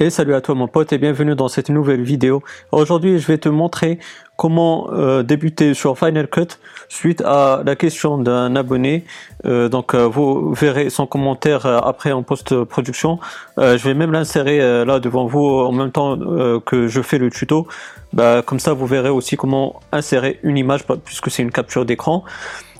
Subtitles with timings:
[0.00, 2.42] Et salut à toi mon pote et bienvenue dans cette nouvelle vidéo.
[2.72, 4.00] Aujourd'hui je vais te montrer
[4.36, 6.48] comment euh, débuter sur Final Cut
[6.88, 9.04] suite à la question d'un abonné.
[9.46, 13.20] Euh, donc euh, vous verrez son commentaire après en post-production.
[13.56, 16.18] je vais même l'insérer là devant vous en même temps
[16.66, 17.68] que je fais le tuto.
[18.12, 22.24] Bah, comme ça vous verrez aussi comment insérer une image puisque c'est une capture d'écran.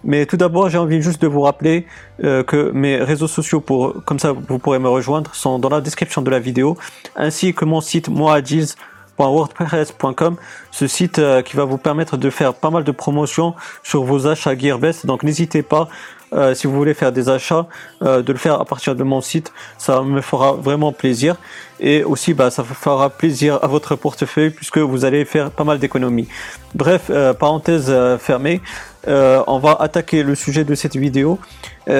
[0.05, 1.87] Mais tout d'abord, j'ai envie juste de vous rappeler
[2.23, 5.81] euh, que mes réseaux sociaux, pour, comme ça vous pourrez me rejoindre, sont dans la
[5.81, 6.77] description de la vidéo,
[7.17, 8.09] ainsi que mon site
[9.19, 10.37] moadiz.wordpress.com,
[10.71, 14.27] ce site euh, qui va vous permettre de faire pas mal de promotions sur vos
[14.27, 15.07] achats Gearbest.
[15.07, 15.89] Donc n'hésitez pas
[16.33, 17.67] euh, si vous voulez faire des achats,
[18.03, 19.53] euh, de le faire à partir de mon site.
[19.79, 21.37] Ça me fera vraiment plaisir.
[21.79, 25.79] Et aussi, bah, ça fera plaisir à votre portefeuille puisque vous allez faire pas mal
[25.79, 26.29] d'économies.
[26.75, 28.61] Bref, parenthèse fermée.
[29.07, 31.39] on va attaquer le sujet de cette vidéo.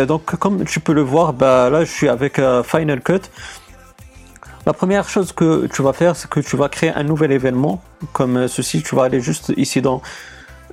[0.09, 3.23] donc, comme tu peux le voir, bah, là, je suis avec Final Cut.
[4.67, 7.83] La première chose que tu vas faire, c'est que tu vas créer un nouvel événement
[8.13, 8.83] comme ceci.
[8.83, 10.01] Tu vas aller juste ici dans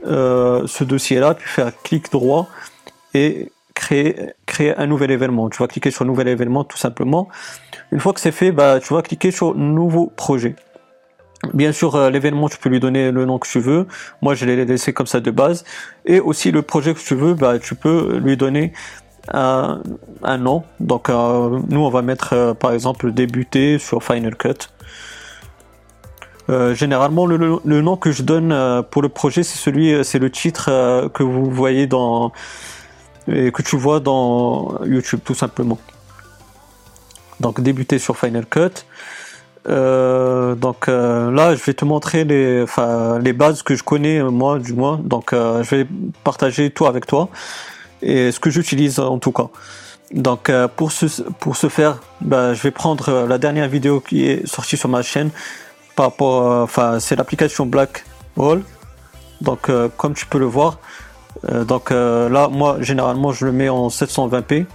[0.04, 2.48] ce dossier-là, puis faire clic droit
[3.14, 5.50] et créer, créer un nouvel événement.
[5.50, 7.28] Tu vas cliquer sur nouvel événement tout simplement.
[7.92, 10.56] Une fois que c'est fait, bah, tu vas cliquer sur nouveau projet.
[11.54, 13.88] Bien sûr, euh, l'événement, tu peux lui donner le nom que tu veux.
[14.22, 15.66] Moi, je l'ai laissé comme ça de base.
[16.06, 18.74] Et aussi, le projet que tu veux, bah, tu peux lui donner
[19.30, 19.82] un,
[20.24, 20.64] un nom.
[20.80, 24.70] Donc, euh, nous, on va mettre, euh, par exemple, débuter sur Final Cut.
[26.74, 30.66] généralement, le, nom que je donne pour le projet, c'est celui, c'est le titre
[31.14, 32.34] que vous voyez dans
[33.28, 35.78] et que tu vois dans YouTube tout simplement.
[37.40, 38.86] Donc débuter sur Final Cut.
[39.70, 42.66] Euh, donc euh, là, je vais te montrer les,
[43.34, 45.00] bases que je connais moi du moins.
[45.04, 45.88] Donc euh, je vais
[46.24, 47.30] partager tout avec toi
[48.02, 49.48] et ce que j'utilise en tout cas.
[50.14, 54.46] Donc pour ce pour ce faire, bah, je vais prendre la dernière vidéo qui est
[54.46, 55.30] sortie sur ma chaîne
[55.96, 58.04] par rapport, enfin c'est l'application Black
[58.36, 58.64] Hole.
[59.40, 60.78] Donc comme tu peux le voir,
[61.50, 64.66] euh, donc euh, là, moi, généralement, je le mets en 720p.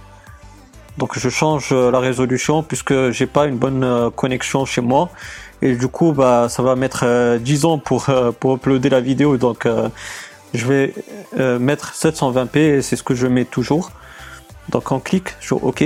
[0.97, 5.09] Donc je change euh, la résolution puisque j'ai pas une bonne connexion chez moi.
[5.61, 8.07] Et du coup, bah, ça va mettre 10 ans pour,
[8.39, 9.37] pour uploader la vidéo.
[9.37, 9.67] Donc
[10.53, 10.93] je vais
[11.59, 13.91] mettre 720p et c'est ce que je mets toujours.
[14.69, 15.83] Donc on clique sur OK.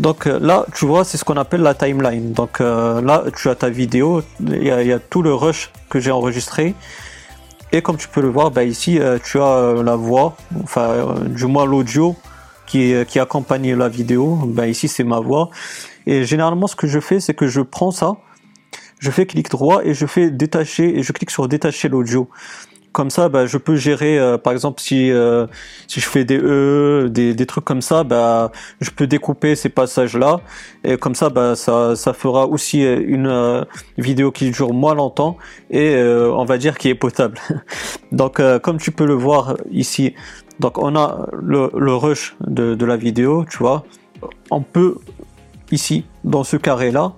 [0.00, 2.32] Donc là, tu vois, c'est ce qu'on appelle la timeline.
[2.32, 6.74] Donc là, tu as ta vidéo, il y, a tout le rush que j'ai enregistré.
[7.72, 10.88] Et comme tu peux le voir, bah ici euh, tu as euh, la voix, enfin
[10.88, 12.16] euh, du moins l'audio
[12.66, 14.36] qui, qui accompagne la vidéo.
[14.46, 15.50] Bah ici c'est ma voix.
[16.06, 18.16] Et généralement ce que je fais, c'est que je prends ça,
[19.00, 22.30] je fais clic droit et je fais détacher et je clique sur détacher l'audio
[22.98, 25.46] comme ça, bah, je peux gérer, euh, par exemple, si euh,
[25.86, 28.50] si je fais des E, des, des trucs comme ça, bah,
[28.80, 30.40] je peux découper ces passages-là,
[30.82, 33.62] et comme ça, bah, ça, ça fera aussi une euh,
[33.98, 35.36] vidéo qui dure moins longtemps
[35.70, 35.94] et
[36.40, 37.38] on va dire qui est potable.
[38.10, 40.16] donc, comme tu peux le voir ici,
[40.58, 43.84] donc on a le, rush de, de la vidéo, tu vois.
[44.50, 44.96] On peut
[45.70, 47.12] ici, dans ce carré-là,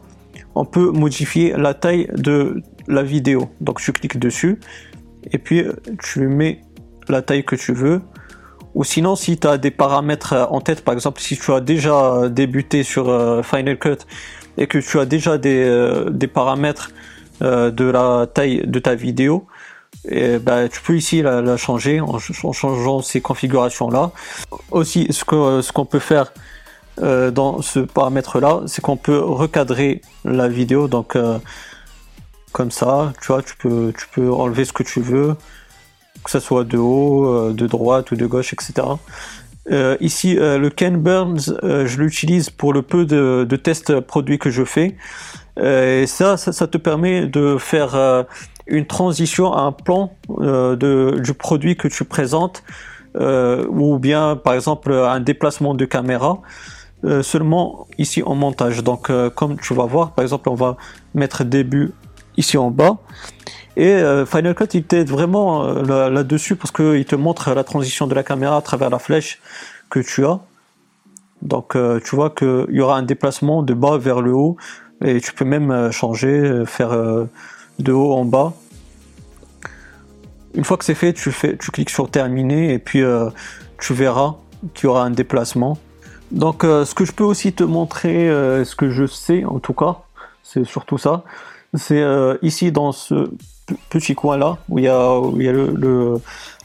[0.54, 3.48] on peut modifier la taille de la vidéo.
[3.62, 4.58] Donc, je clique dessus
[5.30, 5.64] et puis
[6.02, 6.60] tu mets
[7.08, 8.00] la taille que tu veux.
[8.74, 12.28] Ou sinon, si tu as des paramètres en tête, par exemple, si tu as déjà
[12.28, 13.96] débuté sur euh, Final Cut
[14.58, 16.92] et que tu as déjà des, euh, des paramètres
[17.42, 19.46] euh, de la taille de ta vidéo,
[20.08, 24.12] et bah, tu peux ici la, changer en, changeant ces configurations là.
[24.70, 26.32] Aussi, ce qu'on ce qu'on peut faire
[26.96, 30.86] dans ce paramètre là, c'est qu'on peut recadrer la vidéo.
[30.86, 31.16] Donc
[32.52, 35.36] comme ça, tu vois, tu peux, enlever ce que tu veux,
[36.24, 38.72] que ce soit de haut, euh, de droite ou de gauche, etc.
[39.70, 44.50] Euh, ici, euh, le Ken Burns, je l'utilise pour le peu de, tests produits que
[44.50, 44.96] je fais.
[45.62, 48.26] et ça, ça, te permet de faire
[48.66, 52.62] une transition à un plan de, du produit que tu présentes,
[53.14, 56.40] ou bien, par exemple, un déplacement de caméra.
[57.22, 58.82] seulement ici en montage.
[58.82, 60.76] Donc, comme tu vas voir, par exemple, on va
[61.14, 61.92] mettre début
[62.36, 62.98] ici en bas.
[63.76, 68.06] Et euh, Final Cut, il t'aide vraiment euh, là-dessus parce qu'il te montre la transition
[68.06, 69.40] de la caméra à travers la flèche
[69.88, 70.40] que tu as.
[71.42, 74.56] Donc euh, tu vois qu'il y aura un déplacement de bas vers le haut
[75.02, 76.90] et tu peux même changer, faire
[77.78, 78.52] de haut en bas.
[80.52, 83.02] Une fois que c'est fait, tu, fais, tu cliques sur terminer et puis
[83.78, 84.34] tu verras
[84.74, 85.78] qu'il y aura un déplacement.
[86.32, 88.28] Donc ce que je peux aussi te montrer,
[88.62, 90.00] ce que je sais en tout cas,
[90.42, 91.24] c'est surtout ça,
[91.74, 93.30] c'est euh, ici dans ce
[93.88, 95.20] petit coin là où il y a,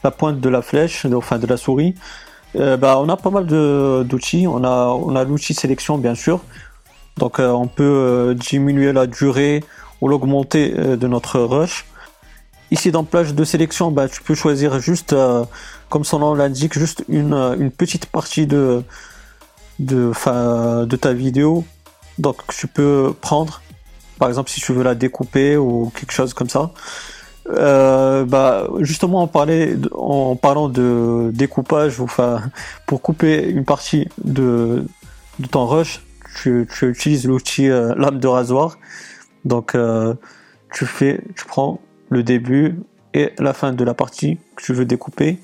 [0.02, 1.94] la pointe de la flèche, enfin de la souris.
[2.56, 4.46] Euh, bah, on a pas mal d'outils.
[4.48, 6.40] On a, on a l'outil sélection bien sûr.
[7.18, 9.64] Donc on peut diminuer la durée
[10.00, 11.86] ou l'augmenter de notre rush.
[12.70, 15.14] Ici dans plage de sélection, bah, tu peux choisir juste,
[15.88, 18.82] comme son nom l'indique, juste une, petite partie de,
[19.78, 20.12] de,
[20.84, 21.64] de ta vidéo.
[22.18, 23.62] Donc tu peux prendre,
[24.18, 26.72] par exemple si tu veux la découper ou quelque chose comme ça.
[27.48, 32.42] Euh, bah, justement, en parlant de découpage, enfin,
[32.86, 34.84] pour couper une partie de,
[35.50, 36.02] ton rush,
[36.36, 38.78] tu, utilises l'outil euh, lame de rasoir.
[39.44, 40.14] Donc, euh,
[40.72, 42.80] tu fais, tu prends le début
[43.14, 45.38] et la fin de la partie que tu veux découper.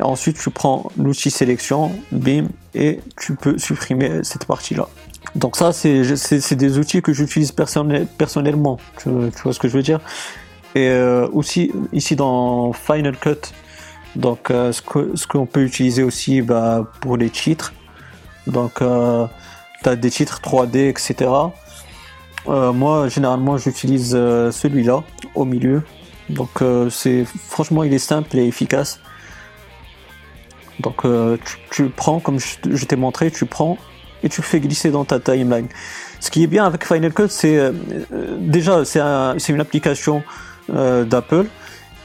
[0.00, 4.88] Ensuite, tu prends l'outil sélection, bim, et tu peux supprimer cette partie-là.
[5.34, 8.78] Donc ça, c'est des outils que j'utilise personnellement.
[8.98, 9.10] Tu,
[9.42, 10.00] vois ce que je veux dire?
[10.74, 13.52] Et euh, aussi, ici dans Final Cut,
[14.14, 17.72] donc euh, ce qu'on peut utiliser aussi bah, pour les titres.
[18.46, 19.26] Donc, euh,
[19.82, 21.30] tu as des titres 3D, etc.
[22.46, 25.02] moi, généralement, j'utilise celui-là
[25.34, 25.82] au milieu.
[26.28, 29.00] Donc, c'est franchement, il est simple et efficace.
[30.80, 31.06] Donc
[31.70, 33.78] tu, prends, comme je, t'ai montré, tu prends
[34.22, 35.68] et tu le fais glisser dans ta timeline.
[36.20, 37.72] Ce qui est bien avec Final Cut, c'est euh,
[38.38, 40.22] déjà c'est une application
[40.74, 41.46] euh, d'Apple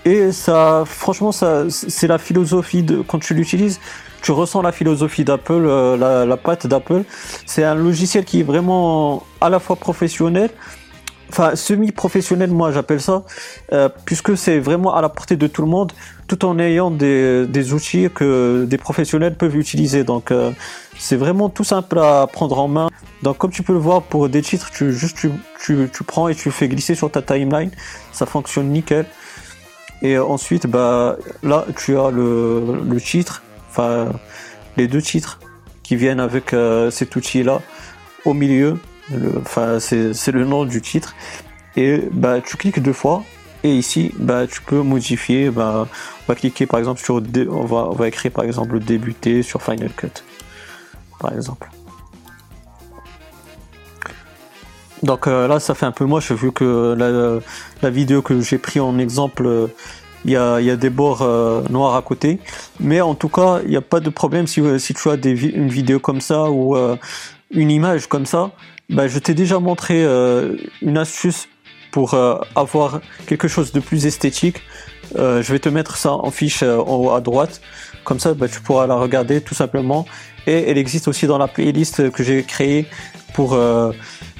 [0.03, 3.79] et ça, franchement, ça, c'est la philosophie de quand tu l'utilises,
[4.23, 5.61] tu ressens la philosophie d'Apple,
[5.99, 7.03] la, la patte d'Apple.
[7.45, 10.49] C'est un logiciel qui est vraiment à la fois professionnel,
[11.29, 13.23] enfin semi-professionnel moi j'appelle ça,
[13.73, 15.91] euh, puisque c'est vraiment à la portée de tout le monde,
[16.31, 20.05] tout en ayant des, outils que des professionnels peuvent utiliser.
[20.05, 20.51] Donc euh,
[20.97, 22.89] c'est vraiment tout simple à prendre en main.
[23.21, 25.17] Donc comme tu peux le voir pour des titres, tu juste
[25.59, 27.71] tu, prends et tu fais glisser sur ta timeline,
[28.13, 29.05] ça fonctionne nickel.
[30.01, 34.13] Et ensuite bah là tu as le, le titre, enfin
[34.77, 35.41] les deux titres
[35.83, 37.61] qui viennent avec euh, cet outil là
[38.23, 38.77] au milieu
[39.41, 41.13] Enfin, c'est le nom du titre.
[41.75, 43.25] Et bah, tu cliques deux fois.
[43.63, 45.49] Et ici, bah, tu peux modifier.
[45.49, 47.21] Bah, on va cliquer par exemple sur.
[47.49, 50.23] On va, on va écrire par exemple débuter sur Final Cut.
[51.19, 51.69] Par exemple.
[55.03, 57.39] Donc euh, là, ça fait un peu moche vu que la,
[57.81, 59.69] la vidéo que j'ai pris en exemple,
[60.25, 62.39] il y, a, y, a, des bords euh, noirs à côté.
[62.79, 65.31] Mais en tout cas, il n'y a pas de problème si, si tu as des,
[65.47, 66.97] une vidéo comme ça ou euh,
[67.51, 68.51] une image comme ça
[68.91, 71.47] bah, je t'ai déjà montré euh, une astuce
[71.91, 74.61] pour euh, avoir quelque chose de plus esthétique.
[75.17, 77.61] Euh, je vais te mettre ça en fiche en haut à droite.
[78.03, 80.05] Comme ça, bah, tu pourras la regarder tout simplement.
[80.47, 82.87] Et elle existe aussi dans la playlist que j'ai créée
[83.35, 83.57] pour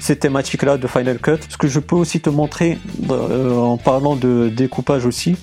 [0.00, 1.38] ces thématiques-là de Final Cut.
[1.48, 2.76] Ce que je peux aussi te montrer
[3.08, 5.36] en parlant de découpage aussi.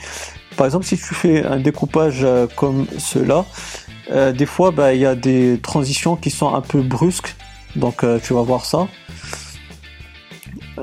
[0.57, 2.27] Par exemple, si tu fais un découpage
[2.57, 3.45] comme cela,
[4.33, 7.33] des fois, bah, il y a des transitions qui sont un peu brusques
[7.75, 8.87] donc euh, tu vas voir ça.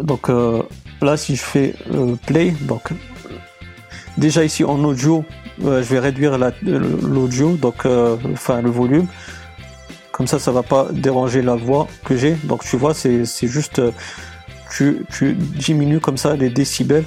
[0.01, 0.63] Donc euh,
[1.03, 2.91] là si je fais euh, play, donc
[4.17, 5.25] déjà ici en audio,
[5.61, 7.87] je vais réduire l'audio, donc
[8.33, 9.07] enfin le volume.
[10.13, 12.35] Comme ça, ça va pas déranger la voix que j'ai.
[12.45, 13.81] Donc tu vois, c'est juste
[14.71, 17.05] tu, tu, diminues comme ça les décibels.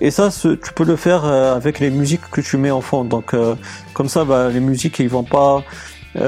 [0.00, 3.04] Et ça, tu peux le faire avec les musiques que tu mets en fond.
[3.04, 3.34] Donc
[3.92, 5.62] comme ça, bah, les musiques ils vont pas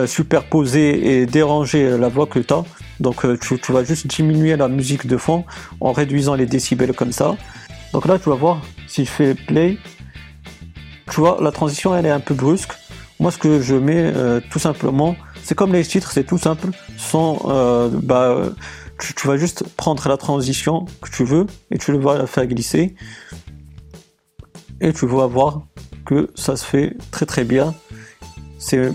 [0.06, 2.64] superposer et déranger la voix que tu as.
[3.00, 5.44] Donc euh, tu, vas juste diminuer la musique de fond
[5.80, 7.36] en réduisant les décibels comme ça.
[7.92, 9.78] Donc là tu vas voir, si je fais play,
[11.10, 12.72] tu vois la transition elle est un peu brusque.
[13.20, 16.68] Moi ce que je mets euh, tout simplement, c'est comme les titres, c'est tout simple.
[16.96, 18.50] Sans, euh, bah,
[19.00, 22.46] tu, tu, vas juste prendre la transition que tu veux et tu vas la faire
[22.46, 22.94] glisser.
[24.80, 25.62] Et tu vas voir
[26.04, 27.74] que ça se fait très très bien.
[28.58, 28.90] C'est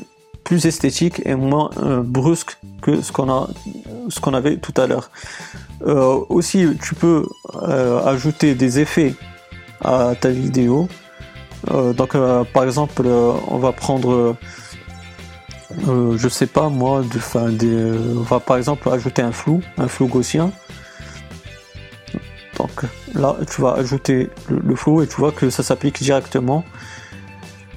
[0.50, 1.70] plus esthétique et moins
[2.04, 3.48] brusque que ce qu'on a
[4.10, 5.12] ce qu'on avait tout à l'heure.
[5.86, 7.28] Euh, aussi, tu peux
[7.62, 9.14] euh, ajouter des effets
[9.82, 10.90] à ta vidéo.
[11.70, 12.18] Euh, donc,
[12.54, 13.06] par exemple,
[13.48, 14.36] on va prendre,
[15.88, 20.08] je sais pas moi, de, des, on va par exemple ajouter un flou, un flou
[20.08, 20.52] gaussien.
[22.58, 26.66] Donc là, tu vas ajouter le, flou et tu vois que ça s'applique directement.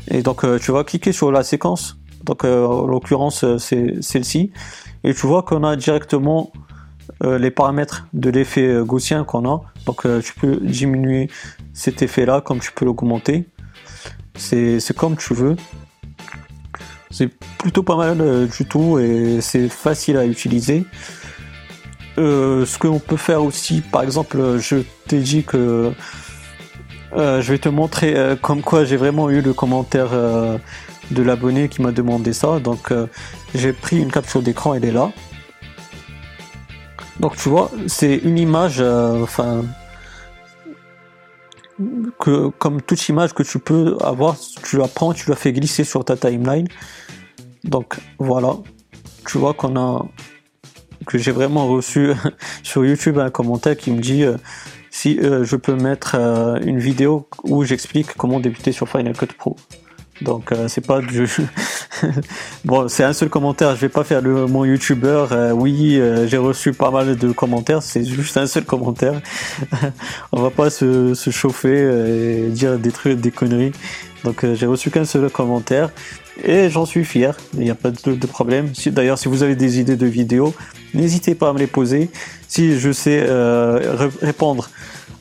[0.08, 2.01] Et donc, tu vas cliquer sur la séquence.
[2.24, 4.52] Donc, en l'occurrence, c'est celle-ci.
[5.04, 6.52] Et tu vois qu'on a directement
[7.24, 9.62] euh, les paramètres de l'effet euh, gaussien qu'on a.
[9.86, 11.28] Donc euh, tu peux diminuer
[11.72, 13.48] cet effet-là comme tu peux l'augmenter.
[14.36, 15.56] C'est comme tu veux.
[17.10, 20.86] C'est plutôt pas mal du tout et c'est facile à utiliser.
[22.16, 24.76] ce qu'on peut faire aussi, par exemple, je
[25.06, 25.92] t'ai dit que
[27.14, 30.08] je vais te montrer comme quoi j'ai vraiment eu le commentaire
[31.12, 32.59] de l'abonné qui m'a demandé ça.
[32.59, 32.92] Donc
[33.54, 35.12] j'ai pris une capture d'écran, elle est là.
[37.21, 39.64] Donc tu vois, c'est une image, euh, enfin,
[42.19, 45.85] que comme toute image que tu peux avoir, tu la prends, tu la fais glisser
[45.85, 46.66] sur ta timeline.
[47.64, 48.57] Donc voilà,
[49.26, 50.04] tu vois qu'on a
[51.07, 52.12] que j'ai vraiment reçu
[52.62, 54.37] sur YouTube un commentaire qui me dit euh,
[54.90, 56.16] si euh, je peux mettre
[56.64, 59.57] une vidéo où j'explique comment débuter sur Final Cut Pro.
[60.22, 61.28] Donc euh, c'est pas du
[62.64, 63.74] bon, c'est un seul commentaire.
[63.76, 65.32] Je vais pas faire le mon youtubeur.
[65.32, 67.82] Euh, oui, euh, j'ai reçu pas mal de commentaires.
[67.82, 69.20] C'est juste un seul commentaire.
[70.32, 73.72] On va pas se, chauffer et dire des trucs, des conneries.
[74.24, 75.90] Donc j'ai reçu qu'un seul commentaire
[76.44, 77.36] et j'en suis fier.
[77.54, 78.70] Il n'y a pas de, de problème.
[78.86, 80.54] D'ailleurs, si vous avez des idées de vidéos,
[80.94, 82.10] n'hésitez pas à me les poser.
[82.46, 83.26] Si je sais
[84.20, 84.68] répondre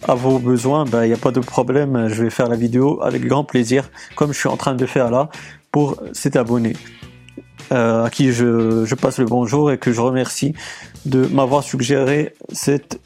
[0.08, 2.08] à vos besoins, il ben, n'y a pas de problème.
[2.08, 5.12] Je vais faire la vidéo avec grand plaisir, comme je suis en train de faire
[5.12, 5.30] là,
[5.72, 6.74] pour cet abonné.
[7.72, 10.54] Euh, à qui je, je, passe le bonjour et que je remercie
[11.06, 13.00] de m'avoir suggéré cette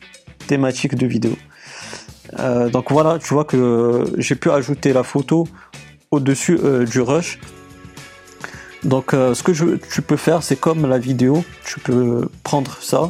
[0.47, 1.33] thématique de vidéo.
[2.39, 5.47] Euh, donc voilà, tu vois que j'ai pu ajouter la photo
[6.09, 7.39] au-dessus euh, du rush.
[8.83, 13.09] Donc ce que je, tu peux faire, c'est comme la vidéo, tu peux prendre ça,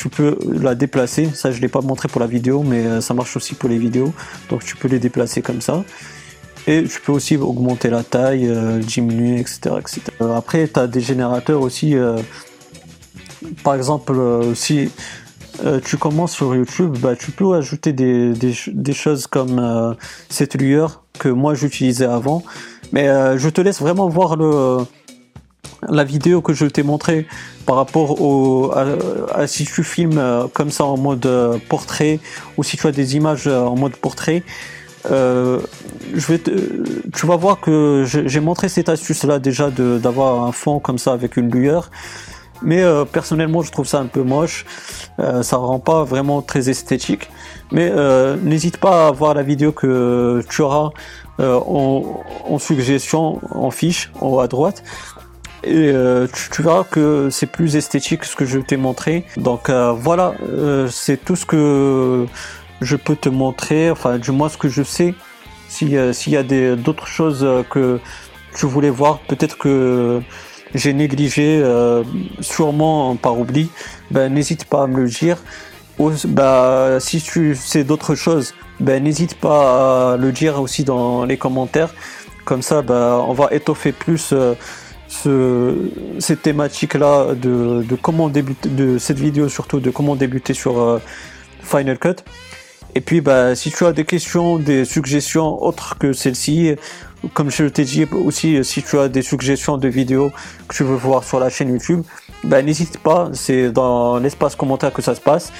[0.00, 1.28] tu peux la déplacer.
[1.34, 3.76] Ça, je l'ai pas montré pour la vidéo, mais euh, ça marche aussi pour les
[3.76, 4.14] vidéos.
[4.48, 5.84] Donc, tu peux les déplacer comme ça.
[6.66, 9.76] Et tu peux aussi augmenter la taille, euh, diminuer, etc.
[9.78, 10.00] etc.
[10.22, 11.94] Euh, après, tu as des générateurs aussi.
[13.62, 14.14] par exemple,
[14.54, 14.90] si
[15.84, 19.96] tu commences sur YouTube, bah, tu peux ajouter des, des choses comme
[20.30, 22.42] cette lueur que moi j'utilisais avant.
[22.92, 24.78] Mais je te laisse vraiment voir le
[25.90, 27.26] la vidéo que je t'ai montré
[27.66, 32.20] par rapport au à, si tu filmes euh, comme ça en mode euh, portrait
[32.56, 34.42] ou si tu as des images euh, en mode portrait
[35.08, 36.38] je vais
[37.14, 41.14] tu vas voir que j'ai montré cette astuce là déjà d'avoir un fond comme ça
[41.14, 41.90] avec une lueur.
[42.60, 44.66] Mais personnellement je trouve ça un peu moche.
[45.16, 47.30] Ça rend pas vraiment très esthétique.
[47.72, 47.90] Mais
[48.42, 50.90] n'hésite pas à voir la vidéo que tu auras
[51.38, 52.02] en,
[52.46, 54.82] en, suggestion en fiche en haut à droite
[55.62, 59.24] et euh, tu, verras que c'est plus esthétique ce que je t'ai montré.
[59.36, 62.26] Donc euh, voilà, euh, c'est tout ce que
[62.80, 65.14] je peux te montrer, enfin du moins ce que je sais.
[65.68, 66.42] S'il y a
[66.76, 68.00] d'autres choses que
[68.56, 70.20] tu voulais voir, peut-être que
[70.74, 71.64] j'ai négligé
[72.40, 73.70] sûrement par oubli,
[74.10, 75.36] ben n'hésite pas à me le dire.
[76.26, 81.36] Bah, si tu sais d'autres choses, ben n'hésite pas à le dire aussi dans les
[81.36, 81.94] commentaires.
[82.44, 84.34] Comme ça, ben, on va étoffer plus
[85.10, 85.74] ce,
[86.20, 90.98] cette thématique-là de, de, comment débuter, de cette vidéo surtout de comment débuter sur euh,
[91.62, 92.22] Final Cut.
[92.94, 96.74] Et puis, bah, si tu as des questions, des suggestions autres que celle-ci,
[97.34, 100.32] comme je t'ai dit aussi, si tu as des suggestions de vidéos
[100.68, 102.02] que tu veux voir sur la chaîne YouTube,
[102.44, 105.52] bah, n'hésite pas, c'est dans l'espace commentaire que ça se passe.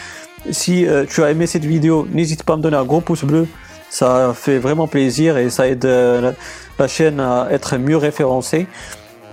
[0.50, 3.25] Si euh, tu as aimé cette vidéo, n'hésite pas à me donner un gros pouce
[3.25, 3.47] bleu,
[3.90, 6.33] ça fait vraiment plaisir et ça aide euh,
[6.78, 8.66] la chaîne à être mieux référencée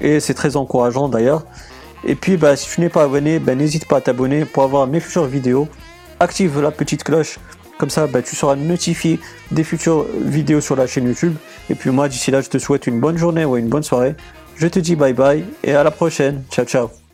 [0.01, 1.43] et c'est très encourageant d'ailleurs.
[2.03, 4.87] Et puis bah, si tu n'es pas abonné, bah, n'hésite pas à t'abonner pour avoir
[4.87, 5.67] mes futures vidéos.
[6.19, 7.39] Active la petite cloche,
[7.77, 9.19] comme ça bah, tu seras notifié
[9.51, 11.35] des futures vidéos sur la chaîne YouTube.
[11.69, 14.15] Et puis moi d'ici là je te souhaite une bonne journée ou une bonne soirée.
[14.55, 16.43] Je te dis bye bye et à la prochaine.
[16.51, 17.06] Ciao ciao.